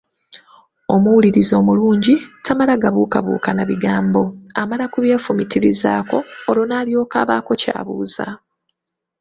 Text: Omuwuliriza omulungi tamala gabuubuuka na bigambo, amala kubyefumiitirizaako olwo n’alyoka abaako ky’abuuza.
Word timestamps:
Omuwuliriza 0.95 1.53
omulungi 1.61 2.15
tamala 2.45 2.73
gabuubuuka 2.83 3.49
na 3.53 3.63
bigambo, 3.69 4.21
amala 4.61 4.85
kubyefumiitirizaako 4.93 6.17
olwo 6.49 6.63
n’alyoka 6.67 7.15
abaako 7.23 7.51
ky’abuuza. 7.61 8.27